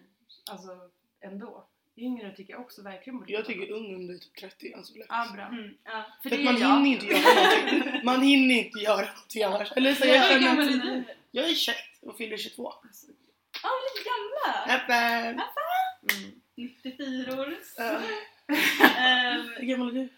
[0.50, 1.66] alltså ändå.
[1.96, 5.06] Yngre tycker jag också verkligen borde Jag tycker ung under typ 30 är så lätt.
[5.08, 5.46] Ja, bra.
[5.46, 5.74] Mm.
[5.84, 6.04] Ja.
[6.22, 6.68] För För det man jag.
[6.68, 8.04] hinner inte göra någonting.
[8.04, 9.72] Man hinner inte göra någonting annars.
[9.76, 12.68] Eller så jag, Hur känner gammal att- är jag är 21 och fyller 22.
[12.70, 13.06] Alltså,
[13.62, 14.66] Ja, lite gamla!
[14.66, 15.40] Näppen!
[16.18, 16.40] mm.
[16.54, 17.46] 94 år.
[17.80, 18.02] Uh,
[18.98, 20.08] Ehm, hur gammal är du?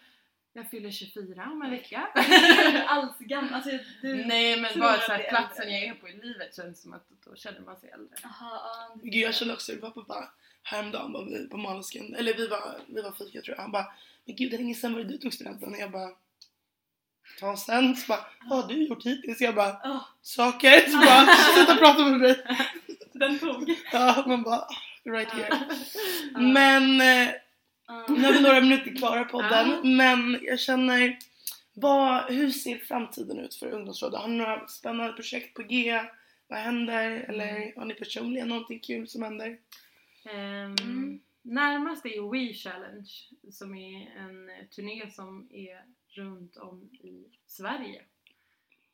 [0.53, 2.07] Jag fyller 24 om en vecka.
[2.87, 3.53] alls gammal.
[3.53, 3.69] Alltså,
[4.01, 4.25] du...
[4.25, 5.77] Nej men bara så platsen äldre.
[5.79, 8.15] jag är på i livet känns som att då känner man sig äldre.
[8.95, 10.31] Det- Gud jag kände också, det var pappa
[10.69, 13.61] häromdagen var vi på Måneskin, eller vi var, vi var fika tror jag.
[13.61, 13.85] Han bara,
[14.25, 15.73] men gud det är länge sedan var det du tog studenten?
[15.73, 16.09] Och jag bara,
[17.39, 17.95] ta sen.
[17.95, 19.41] Så bara, vad har du gjort hittills?
[19.41, 20.89] Jag bara, Åh, saker.
[20.89, 21.25] Så bara,
[21.55, 22.35] sluta prata med mig.
[23.13, 23.75] den tog.
[23.93, 24.67] Ja, man bara,
[25.05, 25.59] right here.
[26.31, 27.01] Men
[27.89, 28.05] Ja.
[28.09, 29.97] nu har vi några minuter kvar av podden.
[29.97, 31.17] Men jag känner,
[31.73, 34.19] vad, hur ser framtiden ut för ungdomsrådet?
[34.19, 36.01] Har ni några spännande projekt på G?
[36.47, 37.25] Vad händer?
[37.29, 39.57] Eller har ni personligen någonting kul som händer?
[40.31, 41.19] Ehm, Mm.
[41.41, 43.09] Närmast är We Challenge
[43.51, 48.01] som är en eh, turné som är runt om i Sverige.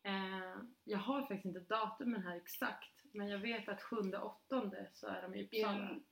[0.04, 5.22] Eh, jag har faktiskt inte datumen här exakt men jag vet att 7-8 så är
[5.22, 5.90] de i Uppsala.
[5.90, 6.04] En-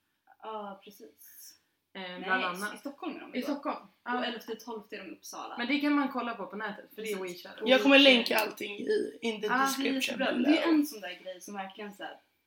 [0.44, 1.54] Ja, precis.
[1.94, 2.80] Eh, Nej, bland i annat.
[2.80, 3.42] Stockholm är de I.
[3.42, 3.84] Stockholm.
[3.86, 4.26] Och Ja.
[4.26, 5.56] 11-12 är de i Uppsala.
[5.58, 7.44] Men det kan man kolla på på nätet för det är We Precis.
[7.44, 7.72] Challenge.
[7.72, 9.94] Jag kommer länka allting i in the Ah, det är description.
[10.20, 10.26] Jättebra.
[10.34, 10.52] below.
[10.52, 12.04] Det är en sån där grej som verkligen så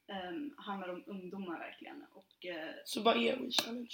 [0.09, 2.03] ehm, handlar om ungdomar verkligen.
[2.13, 3.91] Och uh, Så vad är We Challenge?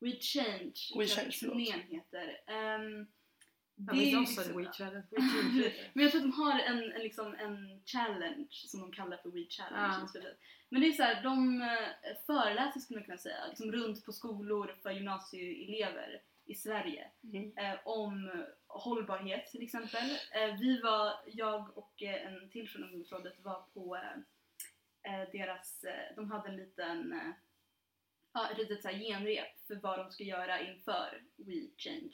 [0.00, 1.52] We Change, We Change, förlåt.
[1.54, 2.40] turnén heter.
[2.80, 3.06] Um,
[3.80, 5.06] Ja, men jag sa det, We Challenge.
[5.10, 5.72] We Challenge.
[5.92, 9.30] Men jag tror att de har en, en, liksom, en challenge som de kallar för
[9.30, 10.08] We Challenge.
[10.14, 10.20] Ja.
[10.68, 14.12] Men det är så här, de eh, föreläser skulle man kunna säga, liksom runt på
[14.12, 17.52] skolor för gymnasieelever i Sverige Mm.
[17.58, 20.10] eh, om hållbarhet till exempel.
[20.10, 23.98] Eh, vi var, jag och eh, en till från ungdomsrådet var på
[25.32, 27.32] deras, eh, de hade en liten, eh,
[28.32, 32.12] ja ett litet så här genrep för vad de ska göra inför We Change.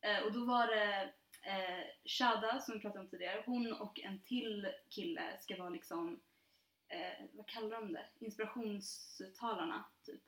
[0.00, 4.22] Eh, och då var det eh, Shada som vi pratade om tidigare, hon och en
[4.22, 6.20] till kille ska vara liksom,
[6.88, 8.06] eh, vad kallar de det?
[8.18, 10.22] Inspirationstalarna typ.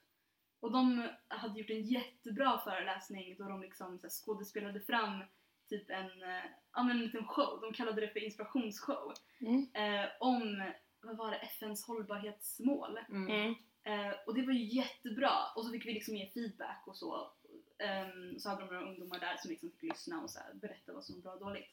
[0.61, 5.25] Och de hade gjort en jättebra föreläsning då de liksom så här, skådespelade fram
[5.69, 9.69] typ en, eh, ja, men en liten show, de kallade det för inspirationsshow, Mm.
[9.75, 10.73] eh, om,
[11.07, 12.99] vad var det, FNs hållbarhetsmål.
[13.09, 13.31] Mm.
[13.31, 13.55] Mm.
[13.83, 17.31] Eh, och det var ju jättebra och så fick vi liksom ge feedback och så.
[17.79, 20.93] Ehm, så hade de några ungdomar där som liksom fick lyssna och så här, berätta
[20.93, 21.71] vad som var bra och dåligt.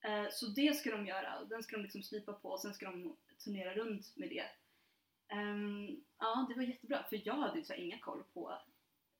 [0.00, 2.86] Eh, så det ska de göra, den ska de liksom slipa på och sen ska
[2.86, 4.44] de turnera runt med det.
[5.28, 8.58] Ehm, ja, det var jättebra för jag hade ju så inga koll på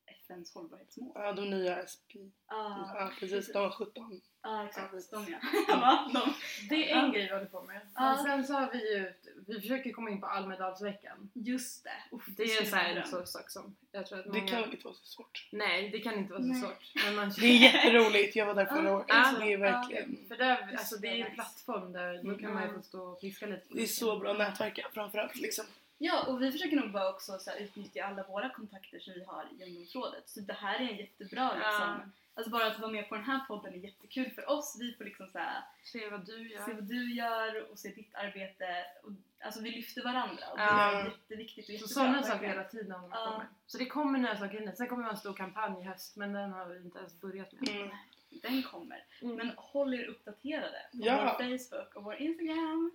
[0.07, 1.13] FNs hållbarhetsmål.
[1.15, 2.11] Ja, de nya SP.
[2.47, 3.53] Ah, Ja, precis.
[3.53, 4.21] De var 17.
[4.43, 4.95] Ja, exakt.
[5.13, 5.39] Ja, De ja.
[5.69, 6.35] ja de.
[6.69, 7.13] Det är en Ja.
[7.13, 7.81] grej vi håller på med.
[7.95, 9.13] Men sen så har vi ju,
[9.47, 11.31] vi försöker komma in på Almedalsveckan.
[11.35, 12.17] Just det.
[12.17, 14.49] Uff, Det är så här en sån sak som jag tror att Det många...
[14.49, 15.49] kan väl inte vara så svårt.
[15.53, 16.61] Nej, det kan inte vara så Nej.
[16.61, 16.93] svårt.
[17.05, 17.33] Men man...
[17.41, 18.37] Det är jätteroligt.
[18.37, 19.07] Jag var där förra året.
[19.09, 20.25] ja, det är verkligen...
[20.29, 22.75] För där, Det är alltså så det är en plattform där då kan man ju
[22.75, 23.65] få stå och fiska lite.
[23.71, 25.65] Det är så bra nätverk framförallt liksom.
[26.01, 29.25] Ja, och vi försöker nog bara också så här, utnyttja alla våra kontakter som vi
[29.25, 30.23] har i ungdomsrådet.
[30.29, 31.73] Så det här är en jättebra liksom.
[31.81, 32.01] Ja.
[32.39, 34.77] Alltså bara att vara med på den här podden är jättekul för oss.
[34.81, 36.65] Vi får liksom så här, Se vad du gör.
[36.65, 38.67] se vad du gör och se ditt arbete.
[39.03, 39.11] Och,
[39.47, 43.11] alltså vi lyfter varandra och det är jätteviktigt och Så sådana saker hela tiden man
[43.11, 43.31] Ja.
[43.33, 43.47] på med.
[43.67, 44.73] Så det kommer nya saker.
[44.77, 47.21] Sen kommer vi ha en stor kampanj i höst men den har vi inte ens
[47.21, 47.69] börjat med.
[47.69, 47.89] Mm.
[48.31, 49.05] Den kommer.
[49.23, 49.37] Mm.
[49.37, 51.37] Men håll er uppdaterade på Ja.
[51.39, 52.91] vår Facebook och vår Instagram.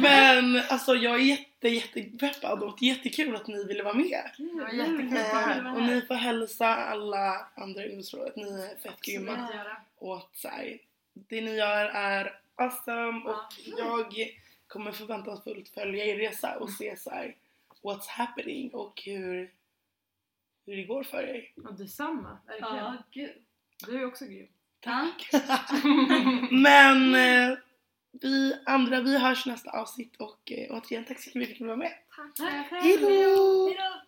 [0.00, 4.30] Men alltså jag är jätte, jättepeppad och jättekul att ni ville vara med.
[4.38, 5.76] Det var jättekul att vara här.
[5.76, 8.36] och ni får hälsa alla andra i ungdomsrådet.
[8.36, 9.48] Ni är fett grymma.
[9.96, 10.78] Och att så här,
[11.14, 14.14] det ni gör är awesome och jag
[14.66, 17.36] kommer förväntansfullt följa er resa och se så här,
[17.82, 19.50] what's happening och hur,
[20.66, 21.50] hur det går för er.
[21.64, 22.76] Och detsamma, verkligen.
[22.76, 23.32] Ja, gud.
[23.86, 24.48] Du är också grym.
[24.80, 25.28] Tack!
[26.50, 27.58] Men eh,
[28.20, 31.68] vi andra, vi hörs nästa avsnitt och eh, återigen tack så mycket för att ni
[31.68, 31.92] var med.
[32.36, 32.82] Tack.
[32.82, 33.08] Hejdå!
[33.08, 34.07] Hejdå!